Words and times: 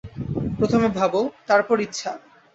প্রথমে 0.57 0.87
ভাব, 0.97 1.13
তারপর 1.47 1.77
ইচ্ছা। 1.79 2.11